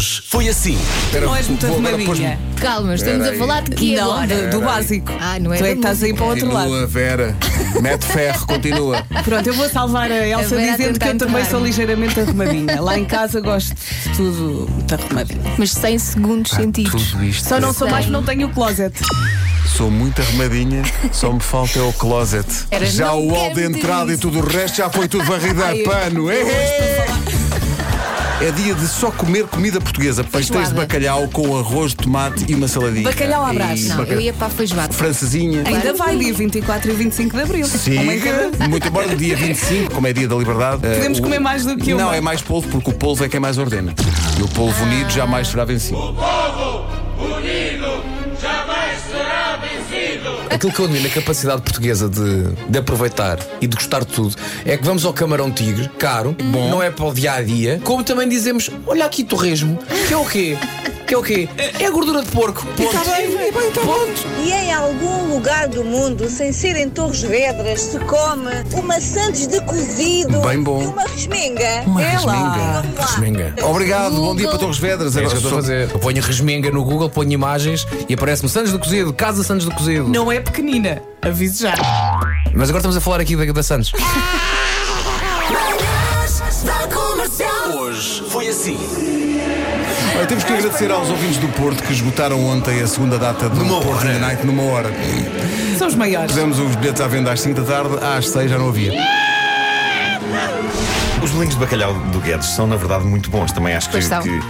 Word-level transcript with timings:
Hoje 0.00 0.22
foi 0.26 0.48
assim. 0.48 0.78
Não 1.20 1.36
és 1.36 1.46
agora 1.46 1.66
arrumadinha. 1.66 2.38
Calma, 2.58 2.94
estamos 2.94 3.26
a 3.28 3.34
falar 3.34 3.60
de 3.60 3.72
que 3.72 3.96
Não, 3.96 4.10
agora? 4.12 4.46
do, 4.48 4.58
do 4.58 4.60
básico. 4.64 5.12
Ah, 5.20 5.38
não 5.38 5.52
é 5.52 5.58
Tu 5.58 5.64
é 5.64 5.68
da 5.68 5.72
que 5.74 5.78
estás 5.80 6.02
aí 6.02 6.14
para 6.14 6.24
o 6.24 6.28
outro 6.30 6.46
lado. 6.50 6.68
Continua, 6.70 6.86
Vera. 6.86 7.36
Mete 7.82 8.06
ferro, 8.06 8.46
continua. 8.46 9.06
Pronto, 9.22 9.46
eu 9.46 9.52
vou 9.52 9.68
salvar 9.68 10.10
a 10.10 10.26
Elsa 10.26 10.56
Vera 10.56 10.72
a 10.72 10.76
dizendo 10.78 10.92
que 10.94 10.98
tentar 11.00 11.26
eu 11.26 11.28
também 11.28 11.44
sou 11.44 11.62
ligeiramente 11.62 12.18
arrumadinha. 12.18 12.80
Lá 12.80 12.98
em 12.98 13.04
casa 13.04 13.42
gosto 13.42 13.74
de 13.74 14.16
tudo 14.16 14.70
muito 14.72 14.94
arrumadinho. 14.94 15.42
Mas 15.58 15.70
100 15.72 15.98
segundos 15.98 16.50
sentidos. 16.52 17.10
Tudo 17.10 17.22
isto. 17.22 17.46
Só 17.46 17.60
não 17.60 17.74
sou 17.74 17.90
mais, 17.90 18.06
não 18.06 18.22
tenho 18.22 18.46
o 18.46 18.50
closet. 18.54 18.98
Sou 19.76 19.90
muito 19.90 20.22
arrumadinha, 20.22 20.82
só 21.12 21.30
me 21.30 21.40
falta 21.40 21.78
é 21.78 21.82
o 21.82 21.92
closet. 21.92 22.46
Era, 22.70 22.86
já 22.86 23.08
não 23.08 23.26
o 23.26 23.28
hall 23.34 23.42
quero 23.50 23.54
de 23.54 23.66
dizer 23.66 23.78
entrada 23.78 24.10
e 24.10 24.14
isso. 24.14 24.22
tudo 24.22 24.38
o 24.38 24.46
resto 24.46 24.78
já 24.78 24.88
foi 24.88 25.06
tudo 25.06 25.24
varrido 25.24 25.62
a 25.62 25.66
Ai, 25.68 25.80
eu- 25.80 25.84
pano. 25.84 26.26
de 26.30 26.32
Ei! 26.32 26.44
É 28.42 28.50
dia 28.52 28.74
de 28.74 28.88
só 28.88 29.10
comer 29.10 29.46
comida 29.46 29.78
portuguesa. 29.80 30.24
Pastéis 30.24 30.70
de 30.70 30.74
bacalhau 30.74 31.28
com 31.28 31.58
arroz 31.58 31.90
de 31.90 31.96
tomate 31.98 32.46
e 32.48 32.54
uma 32.54 32.66
saladinha. 32.68 33.04
Bacalhau 33.04 33.44
à 33.44 33.52
brás. 33.52 33.86
Não, 33.88 34.02
eu 34.04 34.18
ia 34.20 34.32
para 34.32 34.46
a 34.46 34.50
feijoada. 34.50 34.92
Francesinha. 34.94 35.62
Ainda 35.66 35.92
vai, 35.92 36.16
dia 36.16 36.32
24 36.32 36.90
e 36.90 36.94
25 36.94 37.36
de 37.36 37.42
abril. 37.42 37.66
Siga, 37.66 38.50
muito 38.68 38.88
embora 38.88 39.08
no 39.08 39.16
dia 39.16 39.36
25, 39.36 39.92
como 39.92 40.06
é 40.06 40.12
dia 40.14 40.26
da 40.26 40.36
liberdade. 40.36 40.86
eh, 40.86 40.94
Podemos 40.94 41.18
o- 41.18 41.22
comer 41.22 41.38
mais 41.38 41.64
do 41.66 41.76
que 41.76 41.92
uma. 41.92 42.02
Não, 42.04 42.12
é 42.14 42.20
mais 42.22 42.40
polvo, 42.40 42.66
porque 42.68 42.90
o 42.90 42.94
polvo 42.94 43.22
é 43.24 43.28
quem 43.28 43.38
mais 43.40 43.58
ordena. 43.58 43.94
E 44.38 44.42
o 44.42 44.48
polvo 44.48 44.82
unido 44.84 45.10
jamais 45.10 45.48
será 45.48 45.66
vencido. 45.66 45.98
Aquilo 50.50 50.72
que 50.72 50.80
eu 50.80 50.84
admiro 50.86 51.04
na 51.08 51.10
capacidade 51.14 51.62
portuguesa 51.62 52.08
de, 52.08 52.42
de 52.68 52.78
aproveitar 52.78 53.38
e 53.60 53.66
de 53.66 53.76
gostar 53.76 54.00
de 54.00 54.06
tudo 54.08 54.34
é 54.64 54.76
que 54.76 54.84
vamos 54.84 55.04
ao 55.04 55.12
camarão 55.12 55.50
tigre, 55.50 55.88
caro, 55.98 56.36
não 56.70 56.82
é 56.82 56.90
para 56.90 57.04
o 57.06 57.14
dia 57.14 57.34
a 57.34 57.42
dia, 57.42 57.80
como 57.84 58.02
também 58.02 58.28
dizemos: 58.28 58.68
olha 58.86 59.04
aqui 59.04 59.22
torresmo, 59.24 59.78
que 60.08 60.12
é 60.12 60.16
o 60.16 60.24
quê? 60.24 60.58
Que 61.06 61.14
é 61.14 61.18
o 61.18 61.22
quê? 61.22 61.48
É 61.80 61.86
a 61.86 61.90
gordura 61.90 62.22
de 62.22 62.30
porco. 62.30 62.64
Ponto. 62.64 63.80
Ponto. 63.80 64.26
E 64.44 64.52
em 64.52 64.72
algum 64.72 65.34
lugar 65.34 65.66
do 65.68 65.82
mundo, 65.84 66.28
sem 66.28 66.52
ser 66.52 66.76
em 66.76 66.88
Torres 66.88 67.22
Vedras, 67.22 67.80
se 67.80 67.98
come 68.00 68.48
uma 68.74 69.00
Santos 69.00 69.46
de 69.48 69.60
cozido 69.62 70.40
Bem 70.40 70.62
bom. 70.62 70.82
e 70.82 70.86
uma 70.86 71.02
resmenga. 71.02 71.82
Uma 71.86 72.02
É 72.02 72.18
lá. 72.20 72.52
resmenga. 72.52 73.02
Resmenga. 73.06 73.66
Obrigado, 73.66 74.14
bom 74.14 74.36
dia 74.36 74.48
para 74.48 74.58
Torres 74.58 74.78
Vedras. 74.78 75.16
É 75.16 75.22
isso 75.24 75.30
que 75.30 75.36
eu 75.38 75.42
estou 75.42 75.58
a 75.58 75.62
fazer. 75.62 75.90
Eu 75.92 75.98
ponho 75.98 76.22
resmenga 76.22 76.70
no 76.70 76.84
Google, 76.84 77.10
ponho 77.10 77.32
imagens 77.32 77.86
e 78.08 78.14
aparece-me 78.14 78.48
Santos 78.48 78.70
do 78.72 78.78
Cozido, 78.78 79.12
Casa 79.12 79.42
Santos 79.42 79.64
do 79.66 79.72
Cozido. 79.74 80.08
Não 80.08 80.30
é 80.30 80.38
pequenina, 80.42 81.02
aviso 81.22 81.62
já. 81.62 81.74
Mas 82.54 82.68
agora 82.68 82.78
estamos 82.78 82.96
a 82.96 83.00
falar 83.00 83.20
aqui 83.20 83.36
da, 83.36 83.44
da 83.52 83.62
Santos. 83.62 83.92
Hoje 87.78 88.22
foi 88.28 88.48
assim. 88.48 88.76
Olha, 90.16 90.26
temos 90.26 90.44
que 90.44 90.52
agradecer 90.52 90.90
aos 90.90 91.08
ouvintes 91.08 91.38
do 91.38 91.48
Porto 91.48 91.82
que 91.82 91.92
esgotaram 91.92 92.44
ontem 92.44 92.80
a 92.82 92.86
segunda 92.86 93.18
data 93.18 93.48
do 93.48 93.56
Numa 93.56 93.80
Porto 93.80 93.98
hora. 94.00 94.10
in 94.10 94.14
the 94.14 94.18
Night 94.18 94.46
numa 94.46 94.62
hora. 94.64 94.90
São 95.78 95.86
os 95.88 95.94
maiores. 95.94 96.32
Pusemos 96.32 96.58
os 96.58 96.74
bilhetes 96.76 97.00
à 97.00 97.06
venda 97.08 97.32
às 97.32 97.40
5 97.40 97.60
da 97.62 97.66
tarde, 97.66 98.04
às 98.04 98.28
6 98.28 98.50
já 98.50 98.58
não 98.58 98.68
havia. 98.68 98.92
Os 101.22 101.30
bolinhos 101.32 101.54
de 101.54 101.60
bacalhau 101.60 101.92
do 101.94 102.18
Guedes 102.20 102.48
são, 102.48 102.66
na 102.66 102.76
verdade, 102.76 103.04
muito 103.04 103.30
bons. 103.30 103.52
Também 103.52 103.74
acho 103.74 103.90
que, 103.90 103.98
que 103.98 104.40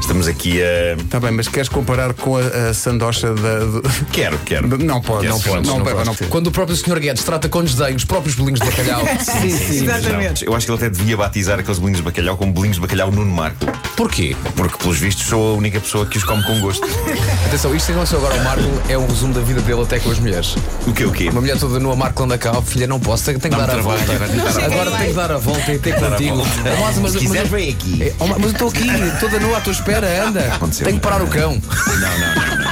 estamos 0.00 0.26
aqui 0.26 0.62
a. 0.62 0.94
Está 1.00 1.20
bem, 1.20 1.30
mas 1.30 1.48
queres 1.48 1.68
comparar 1.68 2.14
com 2.14 2.36
a, 2.36 2.40
a 2.70 2.74
sandocha 2.74 3.34
da. 3.34 3.58
do- 3.60 3.82
Quero, 4.10 4.38
quero. 4.38 4.66
Não 4.78 5.00
pode, 5.02 5.28
não 5.28 5.38
pode, 5.40 5.66
não, 5.66 5.78
não 5.78 5.84
pode. 6.14 6.24
Quando 6.30 6.46
o 6.46 6.50
próprio 6.50 6.76
Sr. 6.76 6.98
Guedes 6.98 7.24
trata 7.24 7.48
com 7.48 7.62
desdém 7.62 7.94
os 7.94 8.04
próprios 8.04 8.34
bolinhos 8.36 8.60
de 8.60 8.66
bacalhau. 8.66 9.02
Sim, 9.20 9.50
sim. 9.50 9.84
Exatamente. 9.84 10.46
Eu 10.46 10.54
acho 10.54 10.64
que 10.66 10.72
ele 10.72 10.78
até 10.78 10.88
devia 10.90 11.16
batizar 11.16 11.58
aqueles 11.58 11.78
bolinhos 11.78 11.98
de 11.98 12.04
bacalhau 12.04 12.36
como 12.38 12.52
bolinhos 12.52 12.76
de 12.76 12.80
bacalhau 12.82 13.10
Nuno 13.12 13.30
Marco. 13.30 13.66
Porquê? 13.96 14.34
Porque, 14.56 14.76
pelos 14.76 14.98
vistos, 14.98 15.26
sou 15.26 15.54
a 15.54 15.56
única 15.56 15.78
pessoa 15.80 16.04
que 16.04 16.18
os 16.18 16.24
come 16.24 16.42
com 16.42 16.58
gosto. 16.60 16.84
Atenção, 17.46 17.74
isto 17.76 17.90
em 17.90 17.94
relação 17.94 18.18
agora 18.18 18.34
ao 18.36 18.42
Marco 18.42 18.62
é 18.88 18.98
um 18.98 19.06
resumo 19.06 19.32
da 19.32 19.40
vida 19.40 19.60
dele 19.60 19.82
até 19.82 20.00
com 20.00 20.10
as 20.10 20.18
mulheres. 20.18 20.56
O 20.86 20.92
quê, 20.92 21.04
o 21.04 21.12
quê? 21.12 21.28
Uma 21.28 21.40
mulher 21.40 21.56
toda 21.58 21.78
nua, 21.78 21.94
Marco 21.94 22.24
anda 22.24 22.36
cá, 22.36 22.52
oh, 22.58 22.62
filha, 22.62 22.88
não 22.88 22.98
posso, 22.98 23.24
tenho, 23.26 23.38
tenho 23.38 23.54
que 23.54 23.60
dar 23.60 23.70
a 23.70 23.76
volta. 23.80 24.02
Agora 24.12 24.90
tenho 24.90 25.08
que 25.10 25.12
dar 25.14 25.30
a 25.32 25.38
volta 25.38 25.72
e 25.72 25.78
ter 25.78 25.94
contigo. 25.94 26.36
mas- 26.80 26.98
mas- 26.98 27.12
Se 27.12 27.18
quiseres, 27.18 27.48
vem 27.50 27.70
aqui. 27.70 28.02
É, 28.02 28.12
oh, 28.18 28.26
mas 28.26 28.42
eu 28.42 28.50
estou 28.50 28.68
aqui, 28.68 28.88
toda 29.20 29.38
nua 29.38 29.58
à 29.58 29.60
tua 29.60 29.72
espera, 29.72 30.26
anda. 30.26 30.40
Aconteceu. 30.54 30.86
Tenho 30.86 30.98
que 30.98 31.02
parar 31.04 31.22
o 31.22 31.28
cão. 31.28 31.52
Não, 31.86 31.96
não, 31.96 32.34
não. 32.34 32.56
não. 32.58 32.64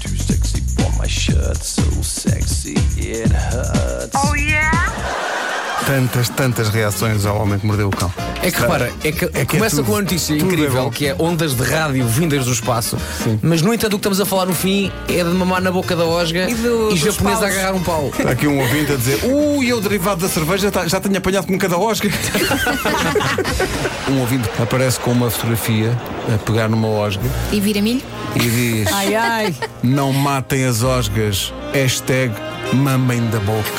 Too 0.00 0.16
sexy 0.24 0.62
for 0.76 0.92
my 1.02 1.08
shirt, 1.08 1.60
so 1.62 1.82
sexy 2.04 2.74
it 2.98 3.32
hurts. 3.34 3.81
Tantas, 5.92 6.28
tantas 6.30 6.68
reações 6.70 7.26
ao 7.26 7.38
homem 7.42 7.58
que 7.58 7.66
mordeu 7.66 7.88
o 7.88 7.90
cão. 7.90 8.10
É 8.42 8.50
que 8.50 8.58
repara, 8.58 8.90
é 9.04 9.12
que, 9.12 9.26
É 9.26 9.30
que 9.30 9.38
é 9.40 9.44
começa 9.44 9.76
tudo- 9.76 9.84
com 9.84 9.92
uma 9.92 10.00
notícia 10.00 10.32
é 10.32 10.38
incrível 10.38 10.84
bom. 10.84 10.90
que 10.90 11.06
é 11.06 11.14
ondas 11.18 11.54
de 11.54 11.62
rádio 11.62 12.06
vindas 12.08 12.46
do 12.46 12.52
espaço. 12.52 12.96
Mas 13.42 13.60
no 13.60 13.74
entanto 13.74 13.92
o 13.92 13.96
que 13.96 13.98
estamos 13.98 14.18
a 14.18 14.24
falar 14.24 14.46
no 14.46 14.54
fim 14.54 14.90
é 15.06 15.22
de 15.22 15.24
mamar 15.24 15.60
na 15.60 15.70
boca 15.70 15.94
da 15.94 16.06
osga 16.06 16.48
E 16.48 16.54
do- 16.54 16.88
dos 16.88 16.98
japonês 16.98 17.36
a 17.36 17.40
paus. 17.42 17.52
agarrar 17.52 17.74
um 17.74 17.82
pau. 17.82 18.10
Está 18.18 18.30
aqui 18.30 18.46
um 18.46 18.58
ouvinte 18.58 18.90
a 18.90 18.96
dizer: 18.96 19.20
Ui, 19.24 19.66
eu 19.66 19.82
derivado 19.82 20.22
da 20.22 20.30
cerveja 20.30 20.70
tá- 20.70 20.88
já 20.88 20.98
tenho 20.98 21.18
apanhado 21.18 21.46
com 21.46 21.58
cada 21.58 21.76
osga. 21.76 22.08
um 24.08 24.20
ouvinte 24.20 24.48
aparece 24.62 24.98
com 24.98 25.12
uma 25.12 25.30
fotografia 25.30 25.94
a 26.34 26.38
pegar 26.38 26.70
numa 26.70 26.88
osga 26.88 27.22
E 27.52 27.60
vira 27.60 27.82
milho? 27.82 28.00
e 28.34 28.38
diz: 28.38 28.90
Ai, 28.94 29.14
ai. 29.14 29.54
Não 29.82 30.10
matem 30.10 30.64
as 30.64 30.82
osgas. 30.82 31.52
Hashtag 31.74 32.32
mamem 32.72 33.20
da 33.28 33.38
boca. 33.40 33.70